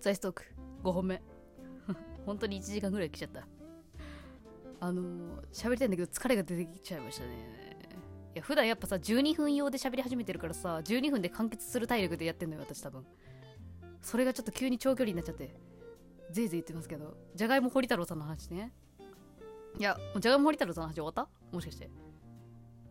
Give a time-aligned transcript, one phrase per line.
[0.00, 0.44] ザイストーク。
[0.84, 1.22] 5本目。
[2.26, 3.46] 本当に1時間ぐらい来ちゃった。
[4.80, 7.76] あの喋りたいんだけど疲れが出てきちゃいましたね。
[8.34, 13.04] いや普段やっぱさ12分用で喋り始めてるからさ12分で完結する体力でやってんのよ私多分。
[14.00, 15.54] それがちょっと急に長距離になっちゃって。
[16.30, 17.16] ぜいぜい言ってますけど。
[17.34, 18.72] じゃがいも堀太郎さんの話ね。
[19.78, 21.28] いやじゃがいも堀太郎さんの話終わった？
[21.52, 21.90] もしかして。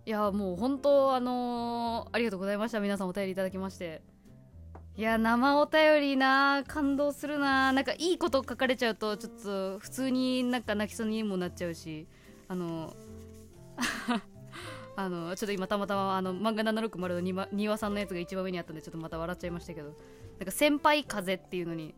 [0.06, 2.80] いやもう本当あのーありがとうございました。
[2.82, 4.02] 皆さんお便りいただきまして。
[4.98, 7.72] いや生お便りな感動するな。
[7.72, 12.08] なんかいいこと書かれちゃうとちょっと普通になんか泣きそうにもなっちゃうし。
[12.48, 12.96] あの
[14.96, 19.96] あのちょっと今たまたまあの漫画760の庭庭さんのやつが一番上にあったんでちょっとまた笑っちゃいましたけど。
[20.40, 21.94] なんか先輩風っていうのに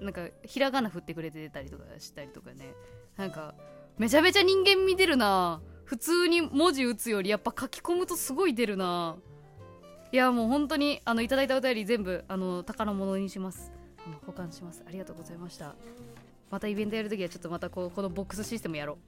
[0.00, 2.74] なんかひらがな振ってくれてたりとかしたりとかね。
[3.16, 3.56] なんか
[3.98, 5.60] めちゃめちゃ人間味出るな。
[5.84, 9.16] 普通に文字打つよりやっぱ書き込むとすごい出るな。
[10.12, 13.70] いやもう本当にあのいただいたお便り全部あの宝物にします。
[14.04, 14.82] あの保管します。
[14.86, 15.76] ありがとうございました。
[16.50, 18.98] またイベントやるときはちょっとまたこうこのボックスシステムやろ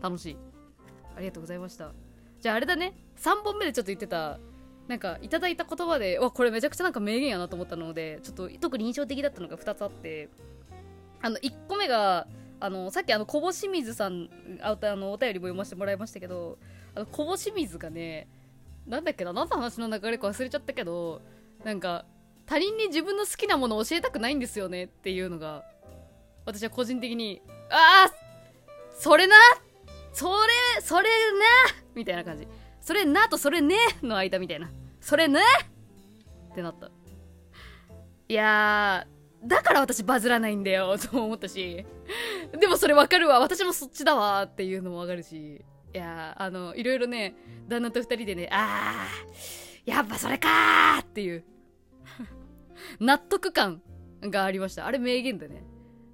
[0.00, 0.02] う。
[0.02, 0.36] 楽しい。
[1.14, 1.92] ありがとうございました。
[2.40, 2.94] じゃああれだね。
[3.18, 4.40] 3本目でちょっと言ってた
[4.88, 10.30] なんかいただいた言葉でわこれめちゃくちゃなんか名言やなと思ったのでちょっと特に印象的だったのが2つあって。
[11.22, 12.26] あの1個目が
[12.60, 14.30] あのさっきあの小保清水さん
[14.62, 16.56] あのお便りも読ませてもらいましたけど
[16.94, 18.26] あの小保清水がね
[18.90, 21.22] なんだっけな何の話の流れか忘れちゃったけど
[21.64, 22.04] なんか
[22.44, 25.64] 他人に自分の好きなものを教えたくないんですよねっていうのが
[26.44, 28.12] 私は個人的にああ
[28.98, 29.36] それな
[30.12, 31.08] それそれな
[31.94, 32.48] みたいな感じ。
[32.80, 34.68] それなとそれねの間みたいな。
[35.00, 35.40] それね
[36.50, 36.90] ってなった。
[38.28, 39.06] いや
[39.44, 41.86] だから私バズらないんだよと思ったし。
[42.58, 43.38] でもそれわかるわ。
[43.38, 45.64] 私もそっちだわっていうのもわかるし。
[45.92, 47.34] いやあのいろいろね
[47.68, 51.44] 旦那と二人でねあーやっぱそれかーっていう
[53.00, 53.82] 納得感
[54.22, 54.86] がありました。
[54.86, 55.64] あれ名言だね。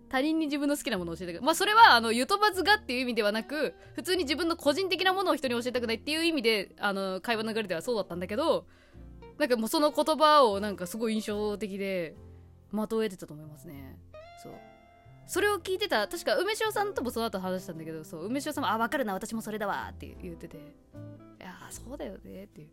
[0.09, 8.67] 他人に自分の好きなものを教えたくまあそれはあのゆとばずがっていう意味ではなく普通に自分の個人的なものを人に教えたくないっていう意味であの会話の流れではそうだったんだけど
[9.39, 12.15] なんかもうその言葉をなんかすごい印象的で
[12.71, 13.99] 的を得てたと思いますね。
[14.43, 14.53] そう。
[15.27, 20.61] それを聞いてた確か梅塩さんともその後話したんだけどそう梅塩さんも「あ分かるな私もそれだわ」って言ってて「い
[21.41, 22.69] やそうだよね」っていう。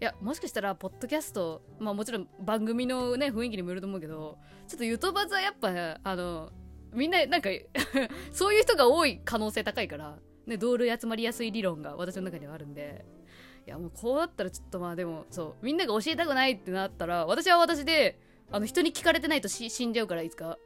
[0.00, 4.36] いやもしかしたらポッドキャストまあもちろん番組のね雰囲気にもよると思うけど
[4.66, 6.50] ちょっとゆとばずはやっぱあの
[6.92, 7.50] みんななんか
[8.32, 13.04] そういう人が多い可能性高いからね同類集まりやすい理論が私の中にはあるんで。
[13.64, 18.18] いやもうこうなったらちょっとまあでもそうみんなが教えたくないってなったら私は私で
[18.50, 20.58] あの人に聞かれてないとし死んじゃうからいつか。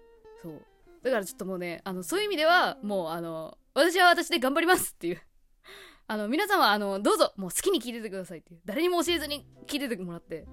[0.43, 0.63] そう。
[1.07, 5.23] だからちょっともうねあのそういう意味ではもうあの私は私で頑張りますっていう。
[6.09, 8.61] あの皆さんはあのどうぞもう好きに聞いててくださいっていう。
[8.65, 10.47] 誰にも教えずに聞いててもらって。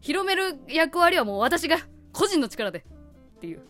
[0.00, 1.76] 広める役割はもう私が
[2.12, 2.78] 個人の力で。
[2.78, 3.60] っていう。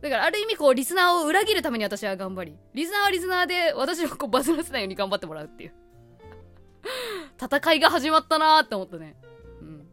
[0.00, 2.56] だからある意味こうリスナーを裏切るために私は頑張り。
[2.72, 5.74] リスナーはリスナーで私をこうバズらせないように頑張ってもらうっていう。
[7.42, 9.16] 戦いが始まったなーって思ったね。
[9.60, 9.88] うん。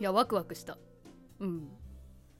[0.00, 0.78] いやワクワクした。
[1.40, 1.68] うん。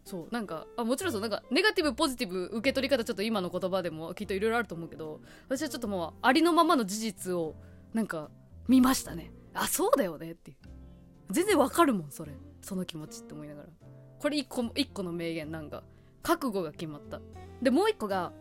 [0.05, 0.35] そう。
[0.35, 1.21] なんかあもちろんそう。
[1.21, 7.55] なんかネガティブポジティブ受け取り方ちょっと今の言葉でもきっといろいろあると思うけど私はちょっともうありのままの事実を
[7.93, 8.31] なんか
[8.69, 9.33] 見ましたね。
[9.55, 10.57] あそうだよねっていう。
[11.31, 12.33] 全然わかるもんそれ。
[12.61, 13.69] その気持ちって思いながら。
[14.19, 15.83] これ一個一個の名言なんか
[16.23, 17.21] 覚悟が決まった。
[17.63, 18.33] でもう一個が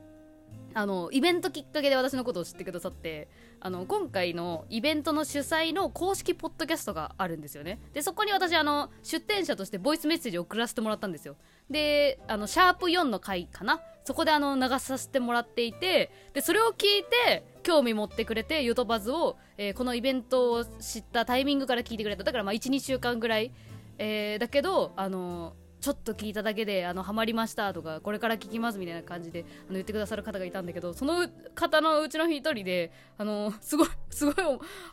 [0.75, 3.27] あのイベントきっかけで私のことを知ってくださって
[3.59, 7.79] あの今回のイベントの主催の公式ポッドキャストがあるんですよね。
[7.93, 11.35] でそこに私あの出展者としてボイスメッセージを送らせてもらったんですよ。
[11.69, 13.79] であのシャープ4の回かな？
[14.03, 22.23] そこであの流させてもらっていてでそれを聞いて興味持ってくれてゆとばずを、えーこのイベントを知ったタイミングから聞いてくれた。
[22.23, 23.53] だからまあ12週間ぐらい、
[23.97, 34.35] えーだけどあのちょっと聞いただけであのハマりましたとかこれから聞きますみたいな感じであの言ってくださる方がいたんだけどその方のうちの一人であのすごい すごい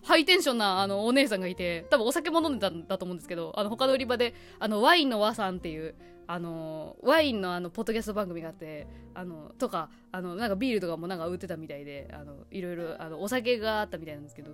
[0.02, 5.94] ハイテンションなあのお姉さんがいて多分お酒も飲んでたんだと思うんですけどあの他の売り場であのワインの和さんっていう
[6.26, 14.50] あのワインのあのポッドキャスト番組があってあのとかあのなんかビールとかもなんか売ってたみたいであのいろいろあのお酒があったみたいなんですけど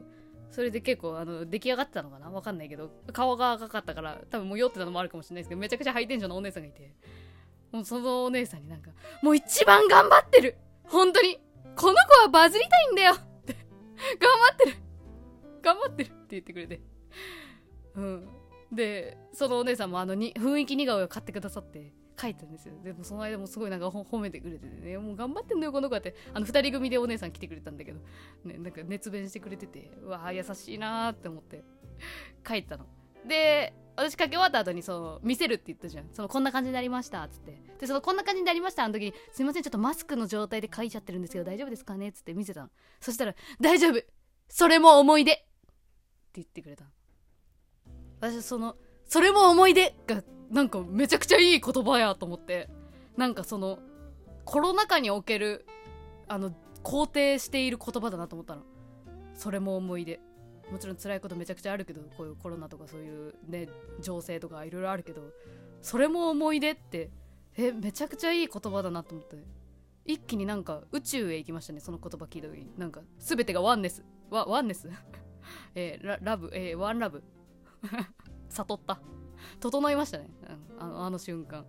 [0.51, 2.31] それで結構あの出来上がってたのかな？
[2.31, 2.91] わかんないけど。
[3.13, 6.95] 顔が赤かったから多分もう酔ってたのもあるかもしれないですけどめちゃくちゃハイテンションなお姉さんがいて。
[7.73, 8.91] もうそのお姉さんになんか
[9.23, 10.57] もう一番頑張ってる！
[10.85, 11.39] 本当に！
[11.75, 13.15] この子はバズりたいんだよ！
[13.15, 13.55] って。
[14.19, 14.77] 頑張ってる！
[15.63, 16.09] 頑張ってる！
[16.09, 16.81] って言ってくれて。
[17.97, 18.29] うん。
[18.73, 21.93] でそのお姉さんもあのに雰囲気似顔絵を買ってくださって。
[22.19, 22.75] 書いたんですよ。
[22.83, 24.99] でもその間もすごいなんか褒めてくれててね。
[24.99, 26.15] もう頑張ってんのよこの子って。
[26.33, 28.01] あの二人組でお姉さん来てくれたんだけど、
[28.45, 29.91] ね、なんか熱弁してくれてて。
[30.03, 31.63] うわー優しいなって思って。
[32.47, 32.87] 書いたの。
[33.27, 36.09] で私書き終わった後にそう見せるって言ったじゃん。
[36.13, 37.61] そのこんな感じになりましたっつって。
[37.81, 42.71] でそのこんな感じになりましたあの時にすいませんちょっとマスクの状態で書いちゃってるんですけど大丈夫ですかねっつって見せたの。
[43.01, 44.03] そしたら大丈夫。
[44.49, 45.45] それも思い出って
[46.35, 46.85] 言ってくれた
[48.21, 49.95] 私そのそれも思い出。
[50.07, 52.69] がなんかめちゃくちゃいい言葉やと思って。
[53.17, 53.79] なんかその
[54.45, 55.65] コロナ禍における
[56.29, 58.63] あの肯定している言葉だなと思ったの。
[59.35, 60.21] それも思い出。
[60.71, 63.69] もちろん辛いことめちゃくちゃあるけどこういうコロナとかそういうね
[64.01, 65.23] 情勢とかいろいろあるけど
[65.81, 67.11] それも思い出って
[67.57, 69.37] えめちゃくちゃいい言葉だなと思って。
[70.07, 72.71] 一気になんか宇宙へ行きましたねその言葉聞いた時に。
[72.79, 74.05] なんか全てがワンネス。
[74.31, 74.89] ワワンネス。
[75.75, 77.23] えー、ララブ、えー、ワンラブ。
[78.49, 79.01] 悟った。
[79.61, 80.29] 整いましたね、
[80.79, 81.65] うん、あのあの瞬間。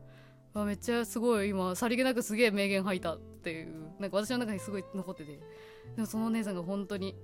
[0.66, 1.50] めっちゃすごい。
[1.50, 3.68] 今さりげなくすげえ名言吐いたっていう。
[4.00, 5.40] なんか私の中にすごい残ってて。
[5.96, 7.16] でもそのお姉さんが本当に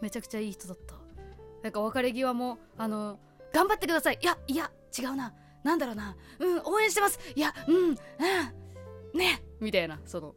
[0.00, 0.94] めちゃくちゃいい人だった。
[1.62, 3.18] なんか別れ際もあの
[3.52, 4.18] 頑張ってください。
[4.20, 5.32] いやいや違うな。
[5.64, 6.16] なんだろうな。
[6.38, 7.18] うん応援してます。
[7.34, 7.94] いやうんうん。
[9.18, 9.42] ね。
[9.60, 10.34] みたいなその。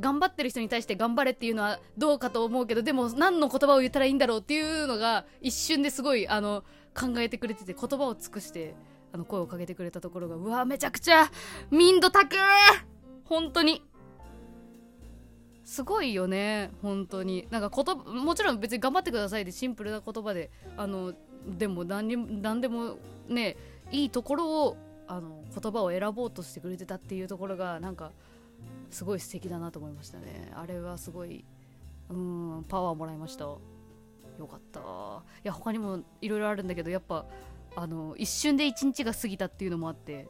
[0.00, 6.64] 頑張ってる人に対して頑張れっていうのはどうかと思うけどでも何の言葉を言ったらいいんだろうっていうのが一瞬ですごいあの
[6.94, 8.74] 考えてくれてて言葉を尽くして
[9.12, 11.30] あの声をかけてくれたところがうわめちゃくちゃ
[11.70, 12.36] 民度高
[13.24, 13.82] 本当に。
[15.64, 17.48] すごいよね本当に。
[17.50, 21.14] なんかこともちろん別に頑張ってくださいでシンプルな言葉であの
[21.46, 22.98] でも何に何でも
[23.28, 23.56] ね
[23.90, 24.76] いいところを
[25.06, 28.12] あの言葉を選ぼうとしてくれてたっていうところがなんか
[28.90, 30.52] すごい素敵だなと思いましたね。
[30.54, 31.44] あれはすごい
[32.10, 33.44] うんパワーもらいました。
[33.44, 33.60] よ
[34.48, 34.80] かった。
[34.80, 34.82] い
[35.42, 37.26] や他にもいろいろあるんだけどやっぱ
[37.76, 40.28] あの一瞬で一日が過ぎたっていうのもあって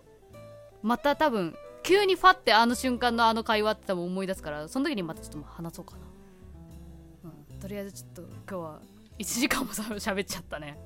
[0.83, 8.81] また多分急にファってあの瞬間のあの会話って多分思い出すからその時にまたちょっと話そうかな、うん、とりあえずちょっと今日は
[9.19, 10.77] 1時間も喋っちゃったね。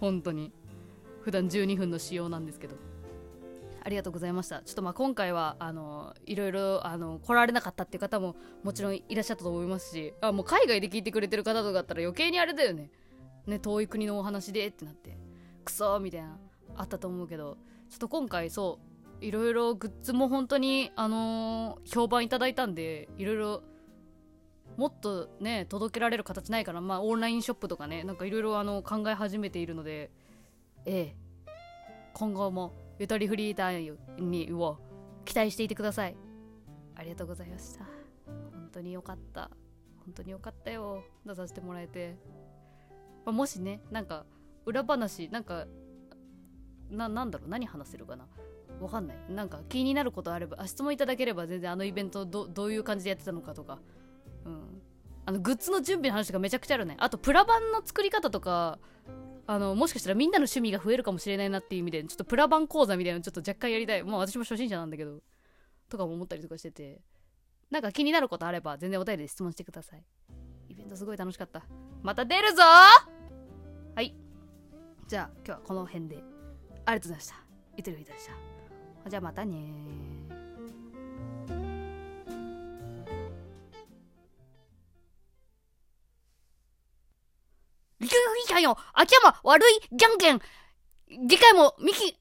[0.00, 0.52] 本当に。
[1.22, 2.76] 普段12分の仕様なんですけど。
[3.88, 4.60] ありがとうございました。
[4.60, 12.90] ちょっとまあ今回はあのいろいろあの来られなかったっていう方ももちろんいらっしゃったと思いますしあもう海外で聞いてくれてる方とかだったら余計にあれだよね。
[13.46, 15.16] ね遠い国のお話でってなって。
[15.64, 16.38] クソみたいな
[16.76, 17.56] あったと思うけど。
[17.88, 18.78] ちょっと今回そ
[19.22, 23.62] ういろいろグッズも本当にあのー、評判いただいたんでいろいろ
[24.76, 30.10] もっとね届けられる形ないからまあオンラインショップとかねなんかいろいろ考え始めているので
[30.84, 31.28] ええ。
[32.12, 34.78] 今後もゆとりフリーターにを
[35.24, 36.16] 期待していてください。
[36.96, 37.84] ありがとうございました。
[38.52, 39.50] 本当によかった。
[40.04, 41.04] 本当によかったよ。
[41.24, 42.16] 出させてもらえて、
[43.24, 44.24] まあ、もしねなんか
[44.66, 45.66] 裏話なんか
[46.90, 47.48] ななんだろう？
[47.48, 48.26] 何話せるかな？
[48.80, 49.16] わかんない。
[49.28, 53.78] なんか気になることあれば質問いただければ全然あのイベントどどういう感じでやってたのかとか。
[54.44, 54.82] うん。
[55.26, 56.96] あのグッズの準備の話がめちゃくちゃあるね。
[56.98, 58.78] あとプラ版の作り方とか
[59.50, 64.04] あのもしかしたらみんなの趣味が増えるかもしれないなっていう意味でちょっとプラ版講座みたいなのちょっと若干やりたい。
[64.04, 65.22] まあ私も初心者なんだけど。
[65.88, 67.00] とかも思ったりとかしてて。
[67.70, 70.04] なんか気になることあれば全然お便りで質問してください。
[70.68, 71.62] イベントすごい楽しかった。
[72.02, 72.62] また出るぞ！
[72.62, 74.14] はい。
[75.06, 76.22] じゃあ今日はこの辺で。
[76.84, 77.34] ありがとうございました。
[77.78, 80.37] いてるみたいでしたじゃあまたね
[88.58, 90.40] ゆきゆきの秋山悪いじゃんけん。
[91.28, 92.16] 次回もミキ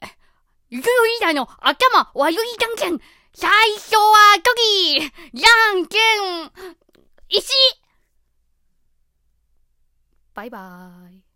[0.70, 3.00] ゆきゆきの秋山悪いじゃんけん。
[3.34, 5.00] 最初はトキ
[5.34, 6.52] じゃんけん。
[7.30, 7.54] 石。
[10.34, 11.27] バイバーイ。